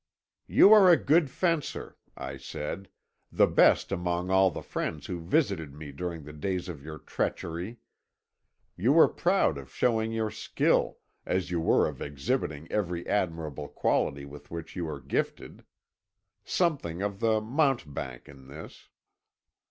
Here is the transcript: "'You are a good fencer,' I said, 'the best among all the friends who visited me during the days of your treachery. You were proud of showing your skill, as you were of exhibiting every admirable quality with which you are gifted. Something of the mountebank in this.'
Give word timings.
"'You 0.47 0.73
are 0.73 0.89
a 0.89 0.97
good 0.97 1.29
fencer,' 1.29 1.95
I 2.17 2.35
said, 2.35 2.89
'the 3.31 3.45
best 3.45 3.91
among 3.91 4.31
all 4.31 4.49
the 4.49 4.63
friends 4.63 5.05
who 5.05 5.19
visited 5.21 5.75
me 5.75 5.91
during 5.91 6.23
the 6.23 6.33
days 6.33 6.67
of 6.67 6.83
your 6.83 6.97
treachery. 6.97 7.77
You 8.75 8.93
were 8.93 9.07
proud 9.07 9.59
of 9.59 9.71
showing 9.71 10.11
your 10.11 10.31
skill, 10.31 10.97
as 11.23 11.51
you 11.51 11.59
were 11.59 11.87
of 11.87 12.01
exhibiting 12.01 12.67
every 12.71 13.07
admirable 13.07 13.67
quality 13.67 14.25
with 14.25 14.49
which 14.49 14.75
you 14.75 14.89
are 14.89 14.99
gifted. 15.01 15.65
Something 16.43 17.03
of 17.03 17.19
the 17.19 17.39
mountebank 17.39 18.27
in 18.27 18.47
this.' 18.47 18.89